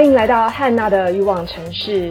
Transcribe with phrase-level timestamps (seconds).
[0.00, 2.10] 欢迎来到汉娜的欲望城市，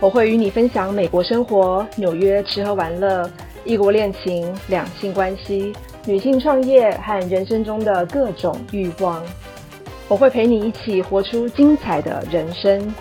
[0.00, 3.26] 我会与你分享美国生活、纽约吃喝玩乐、
[3.64, 5.72] 异国恋情、两性关系、
[6.04, 9.24] 女性创业和人生中的各种欲望。
[10.08, 12.94] 我会陪你一起活出精彩的人生。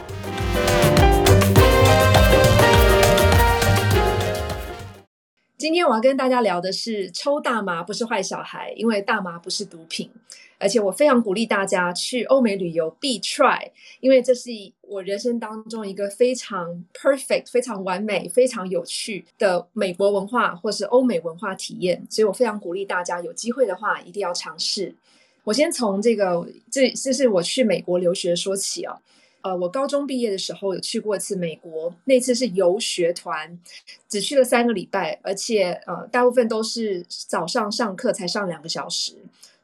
[5.58, 10.10] 今天我要跟大家聊的是抽大麻不是坏小孩，因为大麻不是毒品，
[10.62, 13.70] 而且我非常鼓励大家去欧美旅游必 try，
[14.00, 24.94] 因为这是我人生当中一个非常 perfect、非常完美、非常有趣的美国文化或是欧美文化体验，所以我非常鼓励大家有机会的话一定要尝试。
[25.44, 29.02] 我先从这个这这是我去美国留学说起啊。
[29.44, 33.60] 呃，我高中毕业的时候有去过一次美国，那次是游学团，
[34.08, 39.16] 只去了三个礼拜，而且呃，大部分都是早上上课才上两个小时，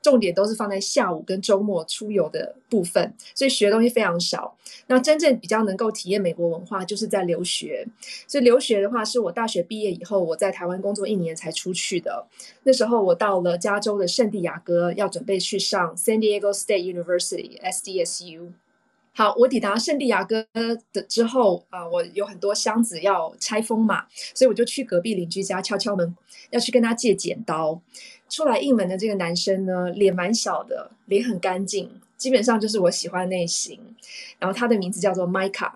[0.07, 4.55] 重点都是放在下午跟周末出游的部分，所以学的东西非常少。
[4.87, 7.85] 那真正比较能够体验美国文化，就是在留学。
[8.25, 12.25] 所以留学的话，是我大学毕业以后，我在台湾工作一年才出去的。
[12.63, 18.51] 那时候我到了加州的圣地亚哥，要准备去上 San Diego State University（SDSU）。
[19.11, 20.47] 好，我抵达圣地亚哥
[20.93, 26.15] 的之后啊，我有很多箱子要拆封嘛，所以我就去隔壁邻居家敲敲门，
[26.51, 27.81] 要去跟他借剪刀。
[28.29, 33.79] 出来应门的这个男生呢，脸蛮小的，脸很干净，基本上就是我喜欢类型。
[34.39, 35.71] 然后他的名字叫做 Mika，，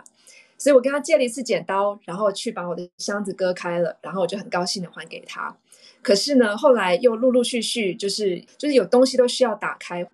[0.58, 5.56] 所以我跟他借了一次剪刀，然后去把我的箱子割开了，然后我就很高兴的还给他。
[6.02, 10.08] 可是呢，后来又陆陆续续就是就是有东西都需要打开。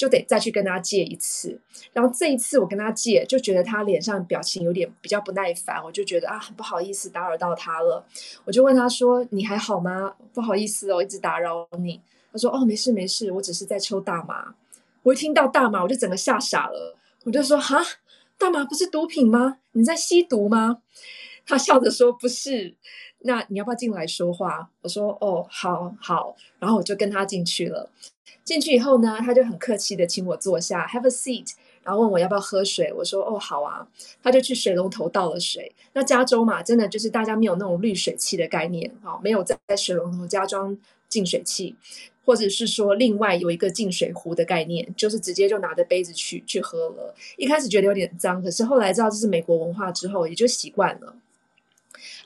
[0.00, 1.60] 就得再去跟他借一次，
[1.92, 8.02] 然后这一次我跟他借，就觉得他脸上表情有点比较不耐烦，我就觉得啊很不好意思打扰到他了，
[8.46, 10.14] 我就问他说：“你还好吗？
[10.32, 12.00] 不好意思哦，一直打扰你。”
[12.32, 14.54] 他说：“哦，没事没事，我只是在抽大麻。”
[15.04, 17.76] 我一听到大麻，我就整个吓傻了，我就说：“哈，
[18.38, 19.58] 大麻不是毒品吗？
[19.72, 20.78] 你在吸毒吗？”
[21.44, 22.74] 他笑着说：“不是。”
[23.22, 24.70] 那你要不要进来说话？
[24.80, 27.90] 我说：“哦，好好。”然后我就跟他进去了。
[28.44, 31.52] 进去以后呢，他就很客气的请我坐下，have a seat，
[31.82, 32.92] 然后问我要不要喝水。
[32.92, 33.86] 我说哦好啊，
[34.22, 35.72] 他就去水龙头倒了水。
[35.92, 40.76] 那加州嘛，真的就是大家没有那种滤水器的概念，哈，没有在水龙头加装
[41.08, 41.74] 净水器，
[42.24, 47.14] 或者是说另外有一个净水壶的概念，就是直接就拿着杯子去去喝了。
[47.36, 51.14] 一开始觉得有点脏，可是后来知道这是美国文化之后，也就习惯了。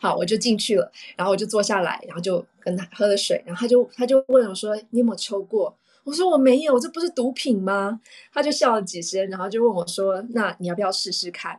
[0.01, 8.01] 好，我就进去了，然后我就坐下来，然后就跟他喝了水，然后他就他就问我说：“你有没有抽过？”我说我没有，这不是毒品吗？
[8.33, 11.59] 他就笑了几声，然后就问我说：“那你要不要试试看？”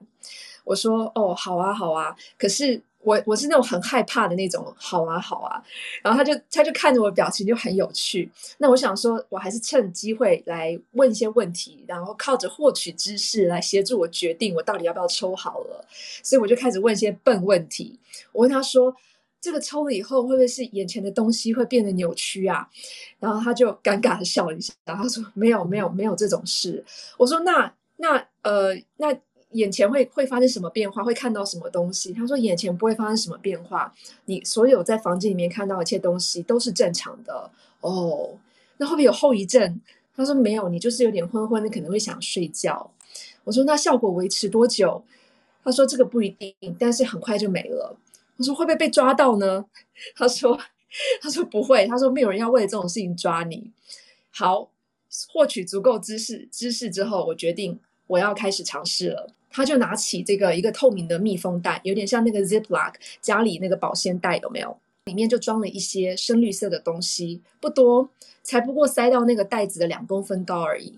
[0.63, 5.63] 我说：“哦，好啊，好啊。”可是我我是那种很害怕的那种，好啊，好啊。
[6.03, 8.29] 然后他就他就看着我表情就很有趣。
[8.59, 15.85] 那我想说，我还是趁机会来问一些问题，然后靠着获取知识来协助我决定我到底要不要抽好了。
[16.21, 17.99] 所以我就开始问一些笨问题。
[18.31, 18.95] 我问他说。
[19.45, 22.67] 这个抽了以后，会不会是眼前的东西会变得扭曲啊？
[23.19, 26.83] 然后他就尴尬的笑了一下，然后他说：“没有，没有，没有这种事。”
[27.15, 29.15] 我说：“那那呃，那
[29.51, 31.03] 眼前会会发生什么变化？
[31.03, 33.93] 会看到什么东西？”他说：“眼前不会发生什么变化，
[34.25, 37.51] 你所有在房间里面看到一切东西都是正常的。”
[37.81, 38.39] 哦，
[38.77, 39.79] 那会不会有后遗症？
[40.15, 42.91] 他说：“没有，你就是有点昏昏，你可能会想睡觉。”
[43.45, 45.03] 我说：“那效果维持多久？”
[45.63, 47.95] 他说：“这个不一定，但是很快就没了。”
[48.37, 49.65] 我说会不会被抓到呢？
[50.15, 50.59] 他说，
[51.21, 51.85] 他说不会。
[51.87, 53.71] 他说没有人要为了这种事情抓你。
[54.31, 54.69] 好，
[55.31, 59.31] 获取足够知识知识之后，我决定我要开始尝试了。
[59.49, 64.77] 他就拿起这个一个透明的密封袋，有点像那个 Ziploc 家里那个保鲜袋，有没有？
[65.05, 68.09] 里面就装了一些深绿色的东西，不多，
[68.43, 70.95] 才不过塞到那个袋子的两公分高而已。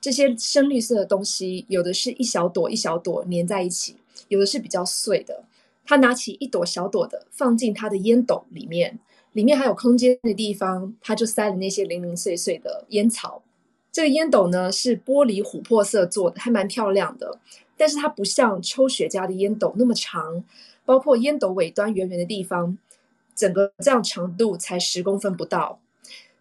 [0.00, 3.96] 这些深绿色的东西，有的是一小朵一小朵粘在一起，
[4.28, 5.44] 有的是比较碎的。
[5.84, 8.98] 他拿起一朵小朵的，放进他的烟斗里面，
[9.32, 13.42] 里面还有空间的地方，他就塞了那些零零碎碎的烟草。
[13.90, 17.40] 这个烟斗呢是玻璃琥珀色做的，还蛮漂亮的。
[17.76, 20.44] 但是它不像抽雪茄的烟斗那么长，
[20.84, 22.78] 包括烟斗尾端圆圆的地方，
[23.34, 25.80] 整个这样长度才十公分不到。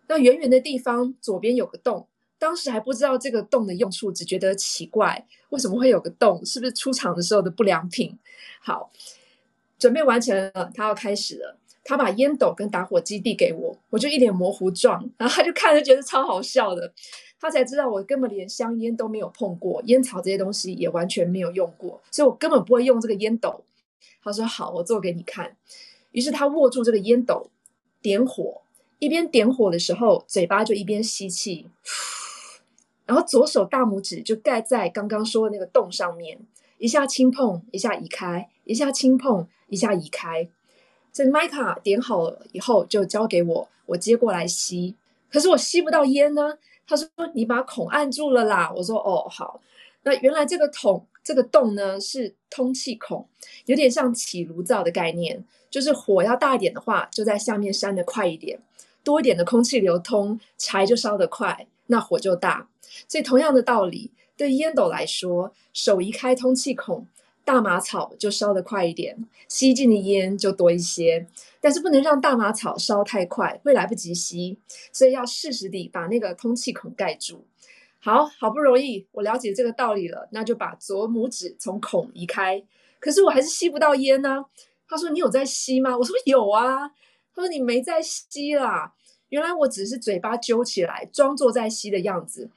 [0.07, 2.05] 那圆圆的地方左边有个洞，
[2.37, 6.45] 当时还不知道这个洞的用处，只觉得奇怪，为什么会有个洞？
[6.45, 8.19] 是不是出厂的时候的不良品？
[8.61, 8.91] 好。
[9.79, 11.57] 准备完成了，他要开始了。
[11.83, 16.93] 他把烟斗跟打火机递给我，我就一脸模糊状，然后他就看着觉得超好笑的。
[17.39, 23.63] 他才知道我根本连香烟都没有碰过，烟草这些东西也完全没有用过，所以我根本不会用这个烟斗。
[24.21, 25.55] 他说：“好，我做给你看。”
[26.11, 27.49] 于是他握住这个烟斗，
[28.01, 28.61] 点火，
[28.99, 31.67] 一边点火的时候，嘴巴就一边吸气，
[33.05, 36.37] 然后左手大拇指就盖在刚刚说的那个洞上面，
[36.77, 40.47] 一下轻碰，一下移开，一下轻碰，一下移开。
[41.11, 44.95] 这麦卡点好了以后，就交给我，我接过来吸。
[45.31, 46.57] 可是我吸不到烟呢。
[46.87, 49.61] 他说：“你把孔按住了啦。”我说：“哦，好。”
[50.01, 53.27] 那原来这个桶、这个洞呢，是通气孔，
[53.65, 58.59] 有点像起炉灶的概念，就是火要大一点的话，就在下面扇的快一点，
[59.03, 62.67] 多一点的空气流通，柴就烧得快，那火就大。
[63.07, 67.05] 所以同样的道理，对烟斗来说，手移开通气孔。
[67.43, 71.25] 大麻草就烧得快一点，吸进的烟就多一些，
[71.59, 74.57] 但是不能让大麻草烧太快，会来不及吸，
[74.93, 77.45] 所以要适时地把那个通气孔盖住。
[77.99, 82.63] 好好不容易我了解这个道理了，那就把左拇指从孔移开，
[82.99, 84.45] 可是我还是吸不到烟呢。
[84.87, 86.89] 他说：“你有在吸吗？”我说：“有啊。”
[87.35, 88.93] 他说：“你没在吸啦，
[89.29, 92.49] 原来我只是嘴巴揪起来，装作在吸的样子。”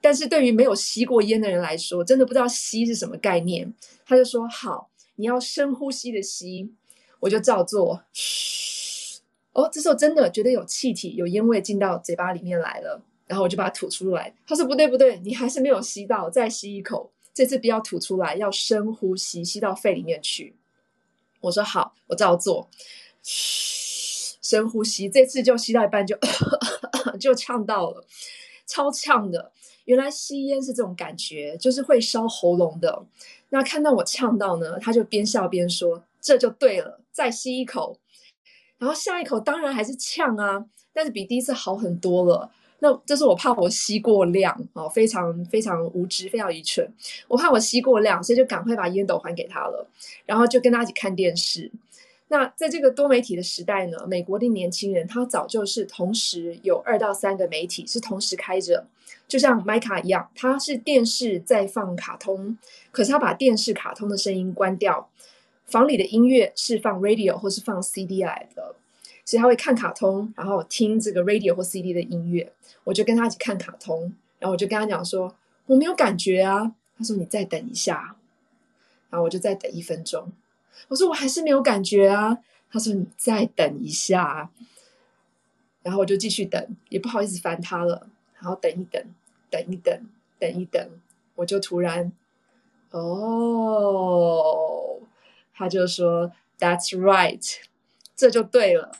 [0.00, 3.74] 但是对于没有吸过烟的人来说，真的不知道吸是什么概念。
[4.04, 6.70] 他就说：“好，你要深呼吸的吸。”
[7.20, 8.02] 我就照做。
[9.52, 14.34] 哦，这时候真的觉得有气体、有烟味进到嘴巴里面来了，然后我就把它吐出来。
[14.46, 17.10] 他说：“不对，不对，你还是没有吸到，再吸一口。
[17.32, 20.54] 这次不要吐出来，要深呼吸，吸到肺里面去。”
[21.40, 22.68] 我说：“好，我照做。”，
[23.22, 26.16] 深呼吸，这次就吸到一半就
[27.18, 28.04] 就呛到了，
[28.66, 29.52] 超呛的。
[29.86, 33.04] 原来吸烟是这种感觉，就是会烧喉咙的。
[33.48, 37.98] 那看到我呛到呢，他就边笑边说：“这就对了，再吸一口。”
[38.78, 42.50] 然后下一口当然还是呛啊，但是比第一次好很多了。
[42.80, 46.86] 那这是我怕我吸过量哦，非常非常无知，非常愚蠢。
[47.26, 49.88] 我怕我吸过量，所以就赶快把烟斗还给他了，
[50.26, 51.72] 然后就跟他一起看电视。
[52.28, 58.84] 那在这个多媒体的时代呢，美国的年轻人他早就是同时有二到三个媒体是同时开着，
[59.28, 62.58] 就像麦卡一样，他是电视在放卡通，
[62.90, 65.08] 可是他把电视卡通的声音关掉，
[65.66, 68.74] 房里的音乐是放 radio 或是放 CD 来的，
[69.24, 72.52] 所以他会看卡通，然后听这个 radio 或 CD 的音乐。
[72.82, 75.34] 我就跟他一起看卡通，然后我就跟他讲说
[75.66, 78.16] 我没有感觉啊，他说你再等一下，
[79.10, 80.32] 然后我就再等一分钟。
[80.88, 82.38] 我说我还是没有感觉啊，
[82.70, 84.50] 他说你再等一下，
[85.82, 89.02] 然后我就继续等，也不好意思烦他了，然后等一等，
[89.50, 90.06] 等一等，
[90.38, 90.88] 等一等，
[91.34, 92.12] 我就突然，
[92.90, 94.30] 哦，
[95.54, 97.56] 他就说 That's right，
[98.14, 98.92] 这就对了，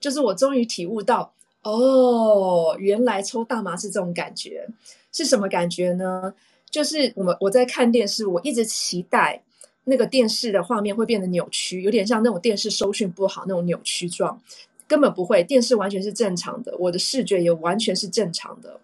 [0.00, 4.68] 就是我终于体悟到，哦，原来抽大麻是这种感觉，
[5.12, 6.34] 是什么感觉呢？
[6.70, 9.42] 就是我们我在看电视，我一直期待。
[9.88, 14.38] 那个电视的画面会变得扭曲，有点像那种电视收讯不好那种扭曲状，
[14.86, 18.78] 根本不会，电视完全是正常的，我的视觉也完全是正常的，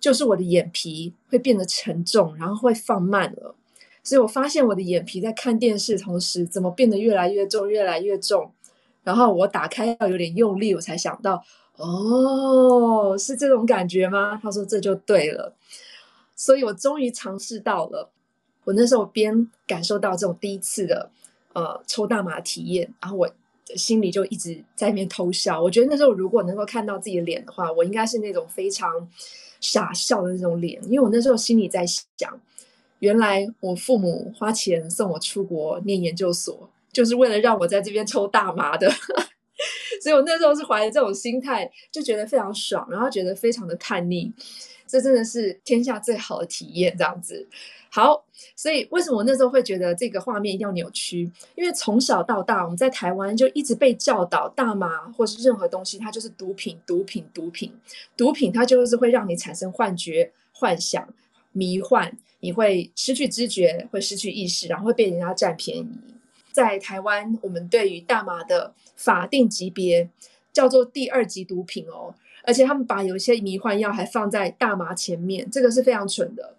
[0.00, 3.54] 就是我的眼皮会变得沉重，然后会放慢了，
[4.02, 8.50] 所以我发现我的眼皮在看电视同时怎么变得越来越重，越来越重，
[9.04, 11.44] 然后我打开要有点用力，我才想到，
[11.76, 14.40] 哦，是这种感觉吗？
[14.42, 15.54] 他说这就对了，
[16.34, 18.10] 所以我终于尝试到了。
[18.64, 21.10] 我那时候边感受到这种第一次的
[21.52, 23.28] 呃抽大麻体验，然后我
[23.76, 25.62] 心里就一直在那边偷笑。
[25.62, 29.08] 我觉得那时候如果能够看到自己的脸的话，我应该是那种非常
[29.60, 32.40] 傻笑的那种脸，因为我那时候心里在想，
[32.98, 38.92] 原来我父母花钱送我出国念研究所，就是为了让我在这边抽大麻的。
[40.02, 44.32] 所以我那时候是怀着这种心态，就觉得非常爽，然后觉得非常的叛逆。
[44.86, 47.48] 这真的是天下最好的体验，这样子。
[47.88, 48.24] 好，
[48.56, 51.30] 所以为什么我那时候会觉得这个画面一定要扭曲？
[51.54, 57.72] 因为从小到大，我们在台湾就一直被教导，大麻或是任何东西，它就是毒品，毒品，毒品，
[58.16, 61.06] 毒品，它就是会让你产生幻觉、幻想、
[61.52, 65.90] 迷幻，你会失去知觉，会失去意识，然后会被人家占便宜。
[66.50, 70.08] 在台湾，我们对于大麻的法定级别
[70.52, 72.14] 叫做第二级毒品哦。
[72.44, 76.56] 而且他们把有一些迷幻药还放在大麻前面，这个是非常蠢的。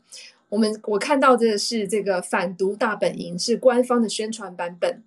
[0.47, 5.03] 我们我看到的是这个反毒大本营是官方的宣传版本，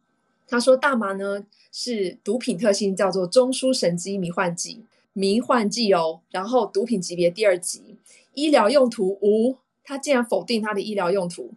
[0.47, 7.97] 他说大麻呢是毒品特性叫做中枢神经迷幻剂，迷幻剂哦，然后毒品级别第二级，
[8.35, 11.53] 医疗用途无，他竟然否定他的医疗用途，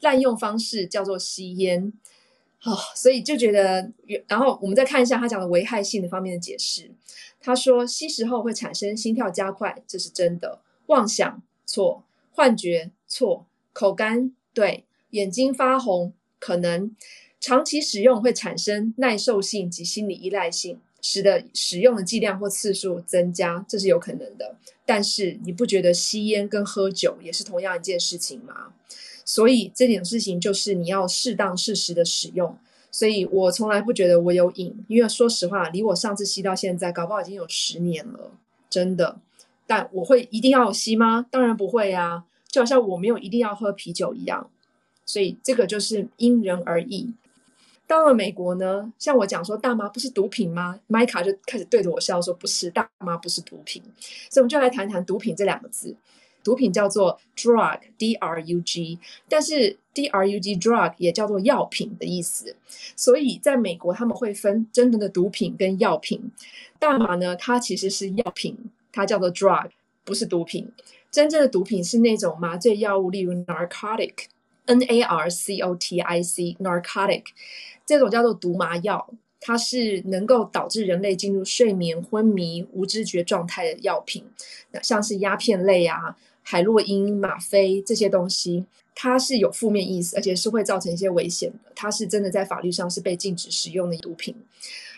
[0.00, 1.92] 滥用方式叫做吸烟，
[2.62, 3.90] 好，所以就觉得，
[4.28, 6.90] 然后我们再看一下他讲的危害性的方面的解释。
[7.40, 16.90] 他说吸食后会产生心跳加快，这是真的；妄想错，幻觉错，口干对，眼睛发红可能；
[17.40, 24.56] 长期使用会产生耐受性及心理依赖性，使得使用的剂量或次数增加，这是有可能的。
[24.84, 28.74] 但是你不觉得吸烟跟喝酒也是同样一件事情吗？
[29.32, 32.58] 所以这点事情就是你要适当适时的使用。
[32.90, 38.32] 所以我从来不觉得我有瘾，因为说实话，离我上次吸到现在，搞不好已经有十年了，
[38.68, 39.20] 真的。
[39.68, 41.24] 但我会一定要吸吗？
[41.30, 44.50] 当然不会啊，就好像我没有一定要喝啤酒一样。
[45.06, 47.14] 所以这个就是因人而异。
[47.86, 50.80] 到了美国呢，像我讲说大麻不是毒品吗？
[50.88, 53.80] 麦卡就开始对着我笑说不是，大麻不是毒品。
[54.28, 55.94] 所以我们就来谈谈毒品这两个字。
[56.42, 62.56] 毒品叫做 drug，d r u g，但是 d r u g drug 也叫做药品的意思。
[62.96, 66.30] 所以在美国他们会分真正的毒品跟药品。
[66.78, 68.56] 大麻呢，它其实是药品，
[68.92, 69.70] 它叫做 drug，
[70.04, 70.70] 不是毒品。
[71.10, 74.12] 真正的毒品是那种麻醉药物，例如 narcotic。
[74.66, 77.24] N A R C O T I C narcotic
[77.84, 84.24] 这种叫做毒麻药，它是能够导致人类进入睡眠、昏迷、无知觉状态的药品。
[84.80, 91.72] 像是鸦片类啊、海洛因、吗啡这些东西，它是有负面意思，而且是会造成一些危险的。
[91.74, 94.34] 它是真的在法律上是被禁止使用的毒品。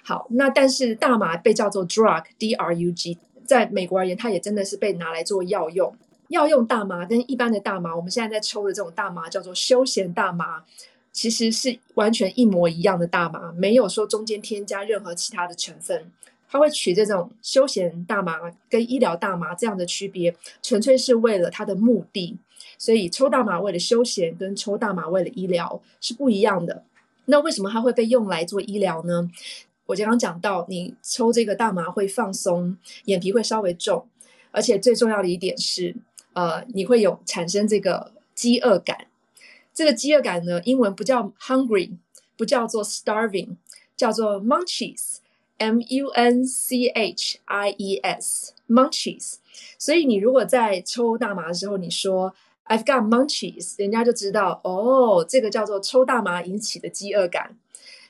[0.03, 5.95] 好，那但是大麻被叫做 drug，D R U G，在美国而言，它也真的是被拿来做药用。
[6.29, 10.65] 药用大麻跟一般的大麻，我们现在在抽的这种大麻叫做休闲大麻，
[11.13, 16.11] 其实是完全一模一样的大麻，没有说中间添加任何其他的成分。
[16.53, 22.37] 它会取这种休闲大麻跟医疗大麻这样的区别，纯粹是为了它的目的。
[22.77, 26.85] 所以抽大麻为了休闲，跟抽大麻为了医疗是不一样的。
[27.25, 29.31] 那为什么它会被用来做医疗呢？
[29.87, 34.07] 我刚刚讲到，你抽这个大麻会放松，眼皮会稍微重，
[34.51, 35.97] 而且最重要的一点是。
[36.35, 39.07] 呃，你会有产生这个饥饿感。
[39.73, 41.93] 这个饥饿感呢，英文不叫 hungry，
[42.37, 43.57] 不叫做 starving，
[43.97, 45.17] 叫做 munchies
[45.62, 49.35] M U N C H I E S, munchies。
[49.78, 52.35] 所以你如果在抽大麻的时候，你说
[52.66, 57.57] I've got munchies，人家就知道哦，这个叫做抽大麻引起的饥饿感。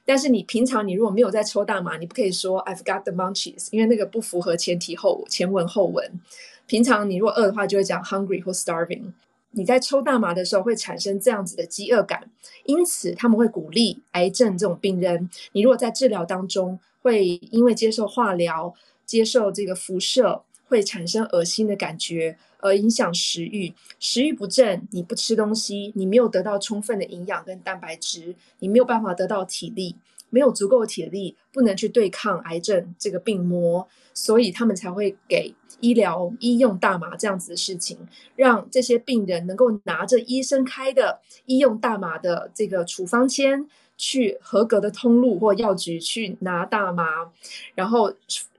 [0.06, 6.20] 但是你平常你如果没有在抽大麻，你不可以说 I've got the munchies，因为那个不符合前提后前文后文。
[6.66, 9.12] 平常你如果饿的话，就会讲 hungry 或 starving。
[9.50, 12.30] 你在抽大麻的时候会产生这样子的饥饿感，
[12.64, 18.72] 因此他们会鼓励癌症这种病人，你如果在治疗当中会因为接受化疗、
[19.04, 23.74] 接受这个辐射，会产生恶心的感觉，而影响食欲。
[24.00, 29.96] 食欲不振，你不吃东西，你没有得到充分的营养跟蛋白质，你没有办法得到体力。
[30.34, 37.98] 没有足够的体力，不能去对抗癌症这个病魔，所以他们才会给医疗医用大麻这样子的事情，
[38.34, 43.68] 让这些病人能够拿着医生开的医用大麻的这个处方签，
[44.02, 47.30] 去合格的通路或药局去拿大麻，
[47.76, 48.12] 然后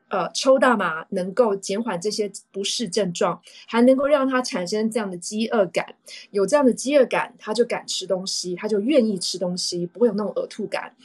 [0.07, 5.95] 呃抽大麻，能够减缓这些不适症状，还能够让他产生这样的饥饿感，
[6.31, 10.95] 有这样的饥饿感，他就敢吃东西，他就愿意吃东西，不会有那种呕吐感。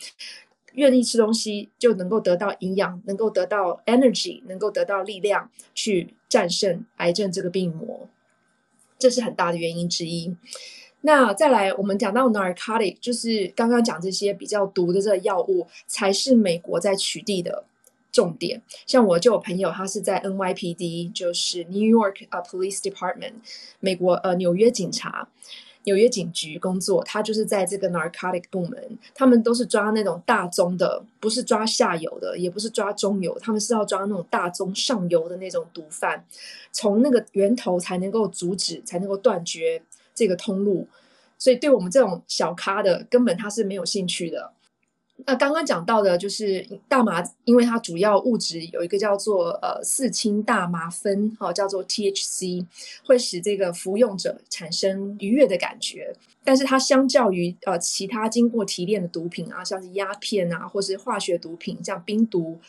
[0.75, 8.09] 愿意吃东西就能够得到营养，能够得到 energy，能够得到力量去战胜癌症这个病魔，
[8.97, 10.37] 这是很大的原因之一。
[11.03, 17.65] 那再来，我们讲到 narcotic，就是刚刚讲这些比较毒的这个药物，才是美国在取缔的
[18.11, 18.61] 重点。
[18.87, 23.35] 像我就有朋友，他是在 NYPD，就是 New York 呃 Police Department，
[23.81, 25.29] 美国呃纽约警察。
[25.85, 36.23] 纽约警局工作，他就是在这个 narcotic 部门，他们都是抓那种大宗的，不是抓下游的，也不是抓中游，他们是要抓那种大宗上游的那种毒贩，
[36.73, 39.81] 从那个源头才能够阻止，才能够断绝
[40.19, 40.89] 这个通路。
[41.39, 44.53] 所以，对我们这种小咖的，根本他是没有兴趣的。
[45.27, 52.65] 那刚刚讲到的就是大麻，因为它主要物质有一个叫做呃四氢大麻酚，哈，叫做 THC，
[53.05, 56.15] 会使这个服用者产生愉悦的感觉。
[56.45, 62.61] 但是它相较于呃其他经过提炼的毒品啊，像是鸦片啊，或是化学毒品，像冰毒，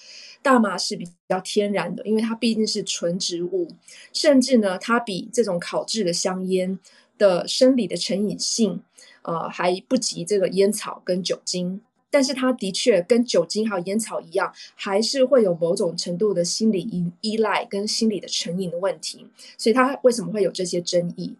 [0.41, 3.67] 大麻是比较天然的，因为它毕竟是纯植物，
[4.11, 6.79] 甚至呢，它比这种烤制的香烟
[7.19, 8.81] 的生理的成瘾性，
[9.21, 11.79] 呃，还不及这个烟草跟酒精。
[12.11, 19.27] 但是它的确跟酒精还有烟草一样，还是会有某种程度的心理依依赖跟心理的成瘾的问题。
[19.59, 21.35] 所以它为什么会有这些争议？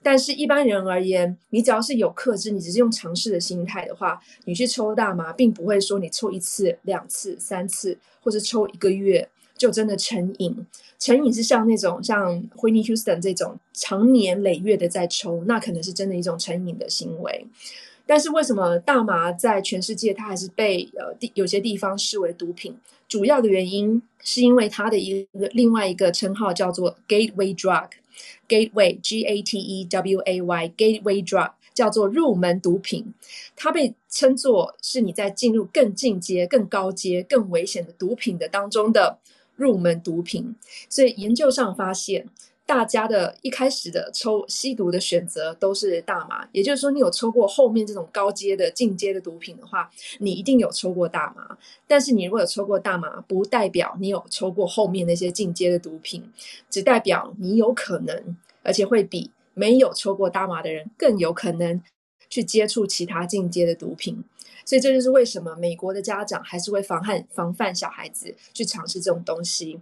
[0.00, 9.28] 但是一般人而言，你只要是有克制，你只是用尝试的心态的话，你去抽大麻，并不会说你抽一次、两次、三次，或者抽一个月
[9.62, 10.66] 就真的成瘾。
[10.98, 17.46] 成瘾是像那种像 Whitney Houston 这种长年累月的在抽，那可能是真的一种成瘾的行为。
[18.04, 22.74] 但是为什么大麻在全世界它还是被呃地有些地方视为毒品？
[23.06, 33.14] 主要的原因是因为它的一个另外一个称号叫做 gateway drug，gateway G A T E W A Y gateway drug 叫做入门毒品，
[33.54, 39.18] 它被称作是你在进入更进阶、更高阶、更危险的毒品的当中的
[39.56, 40.54] 入门毒品，
[40.88, 42.28] 所以研究上发现。
[42.64, 49.90] 大家的一开始的抽吸毒的选择都是大麻，也就是说，你有抽过后面这种高阶的进阶的毒品的话，
[50.20, 51.58] 你一定有抽过大麻。
[51.88, 56.22] 但是你如果有抽过大麻，不代表你有抽过后面那些进阶的毒品，
[56.70, 61.82] 只代表你有可能，而且会比没有抽过大麻的人更有可能
[62.30, 64.22] 去接触其他进阶的毒品。
[64.64, 69.80] 所以这就是为什么美国的家长还是会防范防范小孩子去尝试这种东西。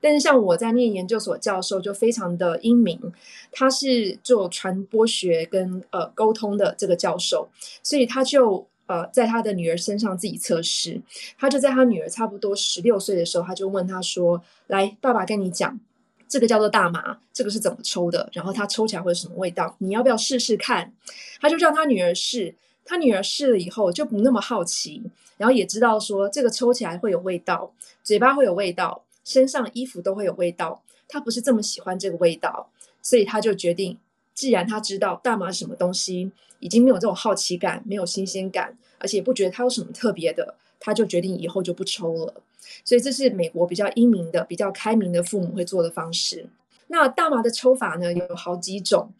[0.00, 3.12] 但是像我在念研究所教授就非常的英明，
[3.50, 7.48] 他是做传播学跟呃沟通的这个教授，
[7.82, 11.02] 所以他就呃在他的女儿身上自己测试，
[11.36, 15.80] 他就在他女儿差不多十六岁的时候，他就问他说：“来，爸爸跟你讲，
[16.28, 18.30] 这个叫做大麻，这个是怎么抽的？
[18.32, 19.74] 然后他抽起来会有什么味道？
[19.78, 20.92] 你要不要试试看？”
[21.42, 22.54] 他就让他女儿试。
[22.84, 25.02] 他女儿试了以后就不那么好奇，
[25.36, 27.72] 然后也知道说这个抽起来会有味道，
[28.02, 30.82] 嘴巴会有味道，身上衣服都会有味道。
[31.08, 32.68] 他不是这么喜欢这个味道，
[33.02, 33.98] 所以他就决定，
[34.34, 42.34] 既然他知道大麻是什么东西，已经没有这种好奇感，没有新鲜感，而且不觉得它有什么特别的，他就决定以后就不抽了。
[42.84, 46.46] 所以这是美国比较英明的、比较开明的父母会做的方式。
[46.88, 49.10] 那大麻的抽法呢，有好几种。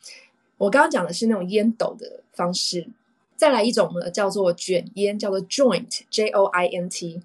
[0.57, 2.87] 我刚刚讲的是那种烟斗的方式。
[3.37, 7.21] 再来一种呢，叫做卷烟，叫做 joint，J O I N T。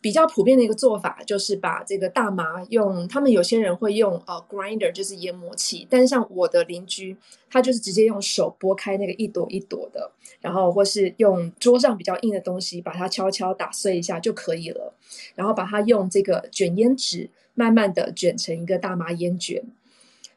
[0.00, 5.86] 比较普遍的一个做法就是把这个大麻用，他们有些人会用呃 grinder，就是研磨器。
[5.88, 7.16] 但是像我的邻居，
[7.48, 10.10] 他就是直接用手拨开那个一朵一朵的，
[10.42, 14.92] 然后或是用桌上比较硬的东西把它敲敲打碎一下就可以了。
[15.34, 19.64] 然后把它用这个卷烟纸慢慢的卷成一个大麻烟卷。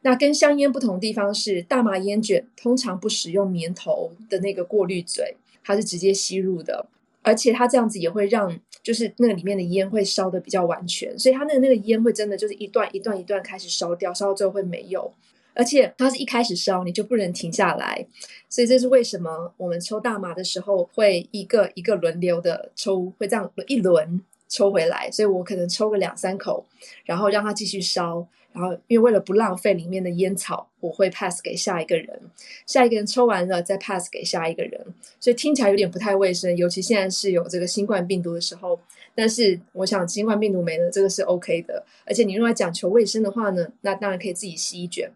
[0.02, 6.86] 那跟香烟不同的地方是，大麻烟卷通常不使用棉头的那个过滤嘴，它是直接吸入的，
[7.24, 15.12] 而且它这样子也会让，就是那个里面的烟会烧的比较完全，所以它那个那个烟会真的就是一段一段一段开始烧掉，烧到最后会没有，
[15.54, 18.06] 而且它是一开始烧你就不能停下来，
[18.48, 26.66] 所以这是为什么我们抽大麻的时候会一个一个轮流的抽，会这样一轮抽回来，所以我可能抽个两三口，
[27.04, 28.26] 然后让它继续烧。
[28.58, 32.20] 然后，因为为了不浪费里面的烟草，我会 pass 给下一个人，
[32.66, 34.84] 下一个人抽完了再 pass 给下一个人，
[35.20, 36.58] 所以听起来有点不太卫生。
[36.58, 38.80] 尤其现在是有这个新冠病毒的时候，
[39.14, 41.86] 但是我想新冠病毒没了，这个是 OK 的。
[42.04, 45.12] 而且你如果讲求卫生的话呢，那当然可以自己吸一卷，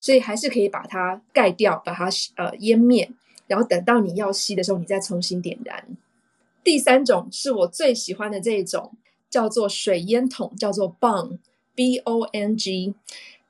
[0.00, 3.10] 所以还是可以把它盖掉，把它呃烟灭，
[3.48, 5.84] 然后等到你要吸的时候，你再重新点燃。
[6.62, 8.92] 第三种是我最喜欢的这一种，
[9.28, 11.36] 叫做水烟筒，叫做棒。
[11.76, 12.94] B O N G，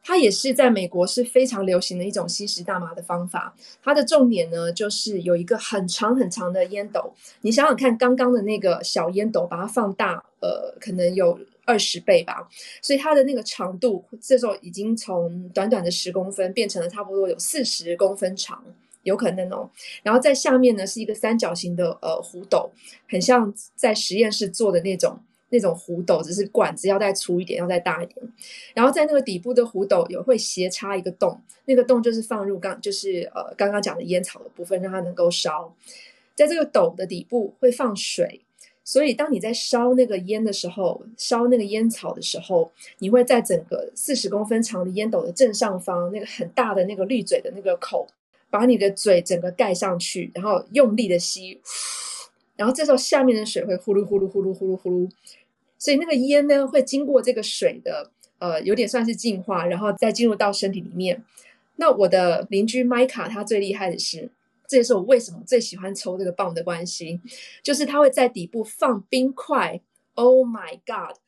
[0.02, 3.56] 它也是在美国是非常流行的一种吸食大麻的方法。
[3.82, 7.14] 它的重点呢，就是有一个很长很长的烟斗。
[7.40, 12.48] 你想想看，刚刚的那个小烟斗，把它放大，呃，可能有二十倍吧。
[12.82, 18.62] 所以它的那个长度，这时候已经从短短的十公分变成了差不多有四十公分长，
[19.02, 19.68] 有可能哦。
[20.02, 22.70] 然后在下面呢，是一个三角形的呃壶斗，
[23.08, 25.18] 很像在实验室做的那种。
[25.50, 28.16] 那种壶斗只是管子要再粗一点，要再大一点，
[28.74, 35.74] 然后在那个底部的壶斗有会斜插一个洞，那个洞就是放入刚就是呃刚刚讲的烟草的部分，让它能够烧。
[36.34, 38.42] 在这个斗的底部会放水，
[38.84, 48.06] 所以当你在烧那个烟的时候，烧那个烟草的时候，你会在整个四十公分长的烟斗的正上方那个很大的那个滤嘴的那个口，
[48.50, 51.60] 把你的嘴整个盖上去，然后用力的吸。
[52.56, 55.10] 然后这时候下面的水会呼噜呼噜呼噜呼噜呼噜，
[55.78, 61.22] 所以那个烟呢会经过这个水的呃有点算是净化，然后再进入到身体里面。
[61.76, 64.30] 那我的邻居麦卡他最厉害的是，
[64.66, 67.20] 这也是我为什么最喜欢抽这个棒的关系，
[67.62, 69.80] 就是他会在底部放冰块。
[70.14, 71.18] Oh my god！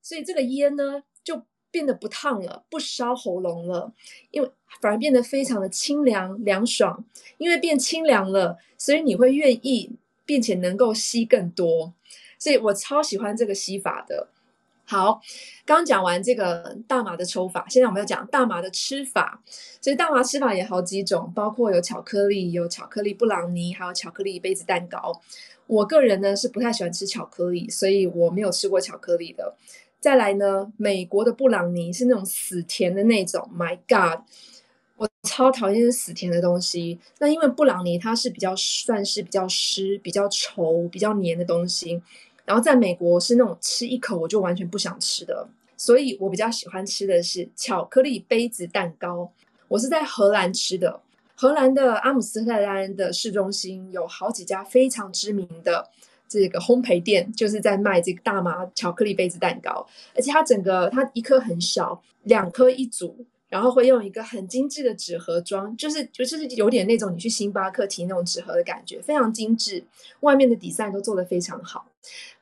[0.00, 3.92] 所以这个烟呢就变得不烫了，不烧喉咙了，
[4.30, 4.48] 因为
[4.80, 7.04] 反而变得非常的清凉凉爽。
[7.38, 9.90] 因为变清凉了，所以你会愿意。
[10.30, 11.92] 并且能够吸更多，
[12.38, 14.28] 所以我超喜欢这个吸法的。
[14.84, 15.20] 好，
[15.66, 19.42] 刚讲完这个大麻的抽法，现在我们要讲大麻的吃法。
[19.80, 25.20] 所以大麻吃法也好几种，包括有巧克力、有巧克力布朗尼，还有巧克力杯子蛋糕。
[25.66, 29.56] 我个人呢是不太喜欢吃巧克力，所以我没有吃过巧克力的。
[29.98, 34.20] 再来呢，美国的布朗尼是那种死甜的那种，My God！
[35.00, 36.98] 我超讨厌死甜的东西。
[37.20, 42.02] 那因为布朗尼它是比较算是比较湿、比较稠、比较黏的东西，
[42.44, 49.32] 然后在美国是那种吃一口我就完全不想吃的，所以我比较喜欢吃的是巧克力杯子蛋糕。
[49.68, 51.00] 我是在荷兰吃的，
[51.34, 55.88] 荷兰的阿姆斯特丹的市中心有好几家非常知名的
[56.28, 63.24] 这个烘焙店，就是在卖这个大麻巧克力杯子蛋糕，而且它整个它一颗很小，两颗一组。
[63.50, 69.84] 然后会用一个很精致的纸盒装，就是就是有点那种你去星巴克提那种纸盒的感觉，非常精致。
[70.20, 71.84] 外面的底赛都做得非常好，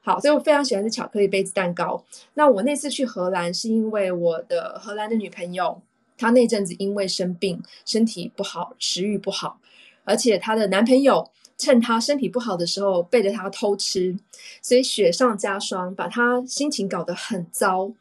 [0.03, 2.05] 好，所以我非常喜欢这巧克力杯子蛋糕。
[2.35, 5.81] 那我那次去荷兰是因为我的荷兰的女朋友，
[6.19, 9.59] 她那阵子因为生病，身体不好，食欲不好，
[10.05, 14.15] 而且她的男朋友趁她身体不好的时候背着她偷吃，
[14.61, 17.93] 所以雪上加霜，把她心情搞得很糟。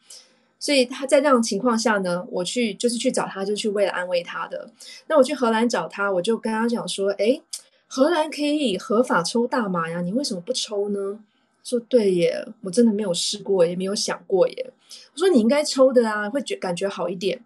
[0.60, 4.70] 所以他在这样情况下呢，我去就是去找他，就去为了安慰他的。
[5.08, 7.40] 那我去荷兰找他，我就跟他讲说：“哎，
[7.88, 11.20] 荷兰可以合法抽大麻呀，你为什么不抽呢？”
[11.64, 14.72] 说：“对耶，我真的没有试过，也没有想过耶。”
[15.14, 17.40] 我说：“你应该抽的啊，会觉感觉好一点。”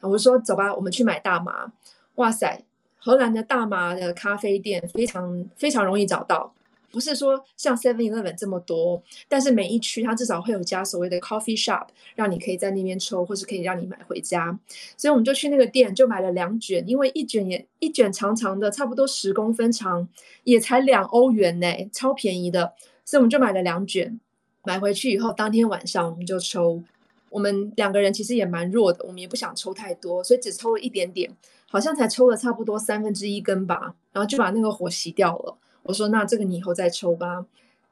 [0.00, 1.72] 我说：“走吧，我们去买大麻。”
[2.16, 2.62] 哇塞，
[2.98, 6.52] 荷兰的大麻的咖啡店非常非常容易找到。
[6.92, 14.56] 不是说像 Seven Eleven 这么多，但是每一区它至少会有家所谓的 coffee shop，让你可以在那边抽，或是可以让你买回家。
[14.96, 20.06] 所以我们就去那个店，就买了两卷，因为一卷也一卷长长的，差不多十公分长，
[20.44, 22.74] 也才两欧元呢，超便宜的。
[23.04, 24.20] 所以我们就买了两卷，
[24.62, 26.82] 买回去以后，当天晚上我们就抽。
[27.30, 31.34] 我们两个人其实也蛮弱的，我们也不想抽太多，所以只抽了一点点，
[31.66, 35.56] 好像才抽了差不多三分之一根吧，然后就把那个火熄掉了。
[35.84, 37.46] 我说：“那这个你以后再抽吧。”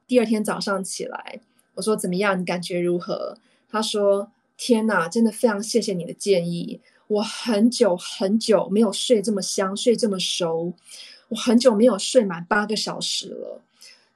[0.06, 1.40] 第二天早上起来，
[1.74, 2.40] 我说：“怎么样？
[2.40, 3.38] 你感觉如何？”
[3.70, 6.80] 他说：“天哪，真的非常谢谢你的建议。
[7.06, 10.72] 我很久很久没有睡这么香，睡这么熟。
[11.28, 13.60] 我很久没有睡满八个小时了。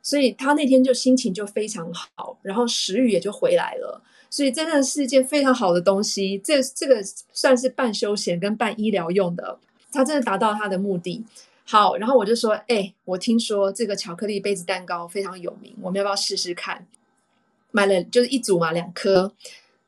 [0.02, 4.02] 所以他那天就心情就非常好，然后食欲也就回来了。
[4.28, 6.38] 所以真的是一件非常好的东西。
[6.38, 9.58] 这这个算是半休闲跟半医疗用的，
[9.92, 11.24] 他真的达到他的目的。”
[11.64, 16.86] 好，然后我就说，哎，我听说这个巧克力杯子蛋糕非常有名，我们要不要试试看？
[17.70, 19.32] 买了就是一组嘛，两颗。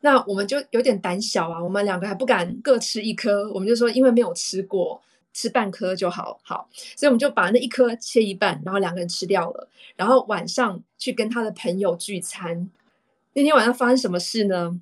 [0.00, 5.00] 那我们就有点胆小啊，我们两个还不敢各吃一颗，我们就说因为没有吃过，
[5.32, 6.40] 吃半颗就好。
[6.42, 9.68] 好，所以我们就把那一颗切一半，然后两个人吃掉了。
[9.96, 12.68] 然后晚上去跟他的朋友聚餐。
[13.34, 14.80] 那天晚上发生什么事呢？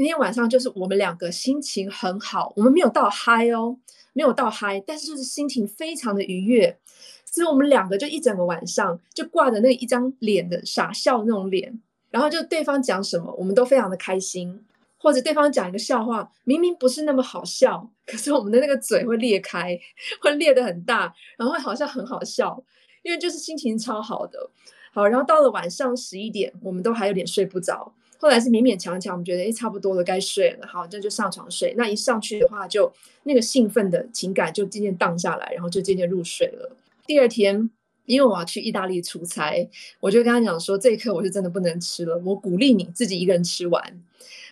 [0.00, 3.76] 那天晚上就是我们两个心情很好，我们没有到嗨哦。
[4.12, 6.76] 没有到嗨，但是就是心情非常的愉悦，
[7.24, 14.64] 所以我们两个就一整个晚上就挂着那一张脸的傻笑那种脸，然后就对方讲什么，我们都非常的开心，
[14.98, 19.78] 或者对方讲一个笑话，明明不是那么好笑，可是我们的那个嘴会裂开，
[20.20, 22.60] 会裂得很大，然后会好像很好笑，
[23.02, 24.50] 因为就是心情超好的。
[24.92, 27.94] 好，然后到了晚上十一点，我们都还有点睡不着。
[28.20, 30.66] 后来是勉勉强强，我们觉得哎，差不多了，该睡了。
[30.66, 31.74] 好，这就上床睡。
[31.78, 36.76] 那一上去的话，就那个兴奋的情感就渐渐荡下来，然后就渐渐入睡了。
[37.06, 37.70] 第二天，
[38.04, 39.66] 因为我要去意大利出差，
[40.00, 42.18] 我就跟他讲说，这一刻我是真的不能吃了。
[42.18, 43.82] 我鼓励你自己一个人吃完。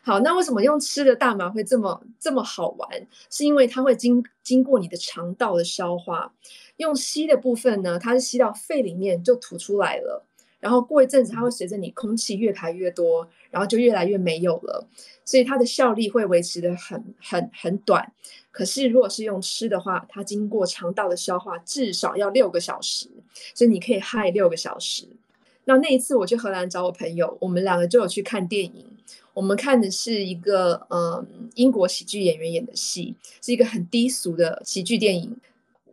[0.03, 2.89] 好，那为什么用吃的大麻会这么这么好玩？
[3.31, 6.33] 是因为它会经经过你的肠道的消化，
[6.79, 10.25] 用吸的部分呢，它是吸到肺里面就吐出来了。
[10.61, 14.89] 然后过一阵子，它会随着你空气越排越多，然后就越来越没有了，
[15.25, 18.13] 所以它的效力会维持的很很很短。
[18.51, 23.09] 可是如果是用吃的话，它经过肠道的消化至少要六个小时，
[23.55, 25.07] 所以你可以嗨六个小时。
[25.65, 28.85] 那那一次我去荷兰找我朋友，我们两个就有去看电影，
[29.35, 35.37] 我们看的是一个嗯英国喜剧演员演的戏，是一个很低俗的喜剧电影。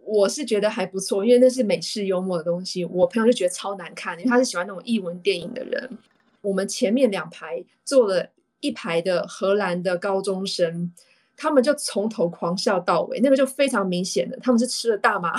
[0.06, 2.86] 我是觉得还不错，因为那是美式幽默的东西。
[2.86, 5.98] 我朋友就觉得超难看，因为他是喜欢那种译文电影的人。
[6.42, 10.94] 我们前面两排坐了一排的荷兰的高中生，
[11.36, 15.34] 他们就从头狂笑到尾，那个就非常明显的，他们是吃了大麻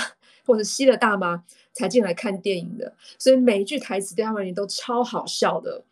[0.45, 5.85] 或者吸了大麻才进来看电影的，所以每一句台词对他们而言都超好笑的。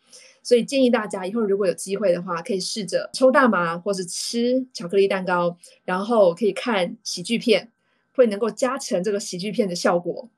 [0.43, 7.71] 所以建议大家以后如果有机会的话，可以试着抽大麻或者吃巧克力蛋糕，然后可以看喜剧片。
[8.15, 10.29] 会能够加成这个喜剧片的效果。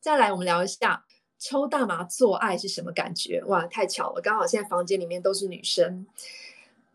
[0.00, 1.04] 再来，我们聊一下
[1.38, 3.42] 抽大麻做爱是什么感觉？
[3.44, 6.06] 哇，太巧了，刚好现在房间里面都是女生。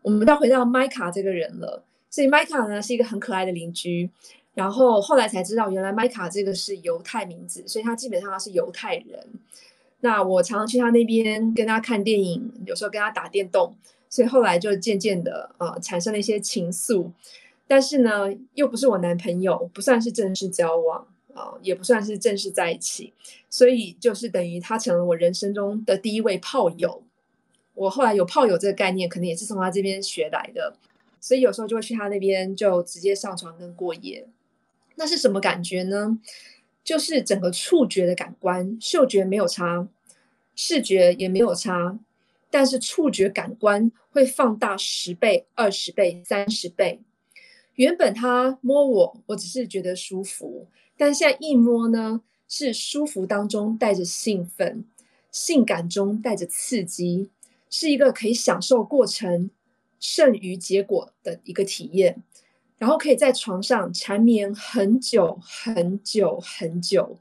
[0.02, 1.84] 我们要回到麦卡这个人了。
[2.08, 4.10] 所以麦卡呢是一个很可爱的邻居。
[4.52, 9.24] 然后后来才知道，原来麦卡这个是犹太名字，所以他基本上他是犹太人。
[10.00, 13.76] 那我常常去他那边跟他看电影，有时候跟他打电动，
[14.08, 17.10] 所以后来就渐渐的呃产生了一些情愫。
[17.70, 23.12] 但是呢，又不是我男朋友，不算是正式交往啊，也不算是正式在一起，
[23.48, 27.04] 所以就是等于他成了我人生中的第一位炮友。
[27.74, 30.74] 我后来有炮友这个概念，可能也是从他这边学来的，
[31.20, 34.26] 所以有时候就会去他那边就直接上床跟过夜。
[34.96, 36.18] 那是什么感觉呢？
[36.82, 39.86] 就是整个触觉的感官，嗅觉没有差，
[40.56, 41.96] 视觉也没有差。
[42.50, 46.98] 但是触觉感官会放大十倍、二十倍、三十倍。
[47.80, 50.66] 原本他摸我，我只是觉得舒服，
[50.98, 54.84] 但现在一摸呢，是舒服当中带着兴奋，
[55.30, 57.30] 性感中带着刺激，
[57.70, 59.48] 是一个可以享受过程
[59.98, 62.22] 胜于结果的一个体验。
[62.76, 67.16] 然后可以在床上缠绵很久很久很久，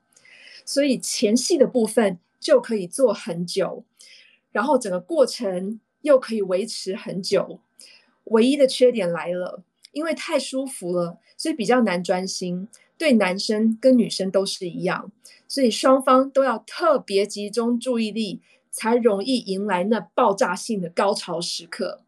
[0.65, 3.85] 所以前戏的部分就可以做很久。
[4.51, 7.61] 然后整个过程又可以维持很久，
[8.25, 12.67] 唯一的缺点来了，因为太舒服了，所以比较难专心。
[12.97, 15.09] 对男生跟女生都是一样，
[15.47, 22.01] 所以双方都要特别集中注意力，才容易迎来那爆炸性的高潮时刻。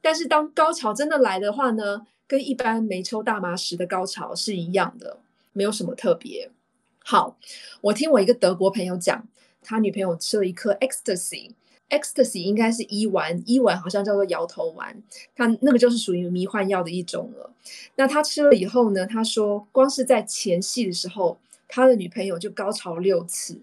[0.00, 5.18] 但是当高潮真的来的话呢，跟一般没抽大麻时的高潮是一样的，
[5.52, 6.50] 没有什么特别。
[7.04, 7.36] 好，
[7.82, 9.28] 我听我一个德国朋友讲，
[9.62, 11.50] 他女朋友吃了一颗 ecstasy。
[11.90, 14.96] Ecstasy 应该是一丸，一丸好像叫做摇头丸，
[15.36, 17.50] 它那个就是属于迷幻药的一种了。
[17.96, 19.04] 那他吃了以后呢？
[19.06, 23.60] 他说，光是在前戏的时候，他的女朋友就高潮六次，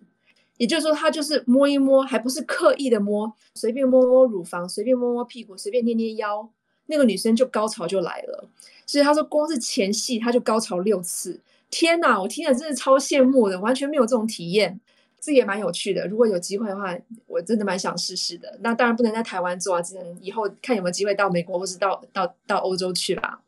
[0.58, 6.48] 也就是说，他就是摸一摸，还不是刻意的摸，随便摸摸乳房，随便摸摸屁股，随便捏捏腰，
[6.86, 8.48] 那个女生就高潮就来了。
[8.86, 12.22] 所以他说，光是前戏他就高潮六次，天哪！
[12.22, 14.80] 我听了真的超羡慕的，完全没有这种体验。
[15.28, 18.58] 这也蛮有趣的，如果有机会的话，我真的蛮想试试的。
[18.62, 23.42] 那当然不能在台湾做啊，只能以后看有没有机会到美国或是到到到欧洲去吧。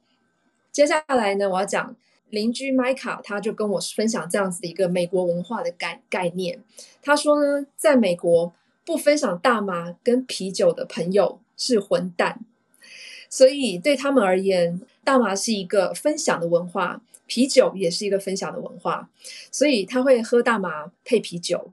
[0.73, 1.95] 接下来呢，我要讲
[2.31, 6.61] 邻居麦卡，他就跟我分享这样子的一个美国文化的概概念。
[7.01, 8.51] 他说呢，在美国
[8.85, 12.41] 不分享大麻跟啤酒的朋友是混蛋，
[13.29, 17.01] 所以对他们而言，大麻是一个分享的文化。
[17.29, 19.07] 啤酒也是一个分享的文化，
[19.51, 21.71] 所以他会喝大麻配啤酒。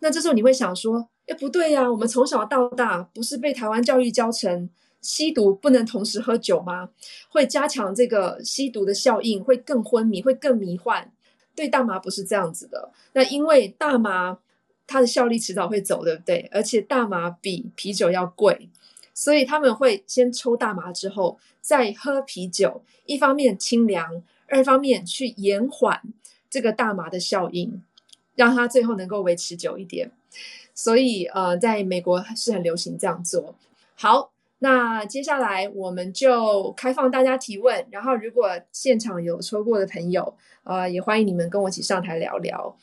[0.00, 4.68] 那这时候你会想说：“哎，不对呀，我们从小到大不是被台湾教育教成
[5.00, 6.90] 吸毒不能同时喝酒吗？
[7.30, 11.10] 会加强这个吸毒的效应，会更昏迷，会更迷幻。
[11.54, 12.90] 对大麻不是这样子的。
[13.14, 14.38] 那因为大麻
[14.86, 16.50] 它的效力迟早会走，对不对？
[16.52, 18.68] 而且大麻比啤酒要贵，
[19.14, 26.00] 所以他们会先抽大麻之后再喝啤酒，一方面清凉。”二方面去延缓
[26.48, 27.82] 这个大麻的效应，
[28.34, 30.10] 让它最后能够维持久一点。
[30.74, 33.54] 所以呃，在美国是很流行这样做。
[33.94, 37.86] 好，那接下来我们就开放大家提问。
[37.90, 42.76] 然后如果现场有抽过的朋友，呃，也欢迎你们跟我一起上台聊聊。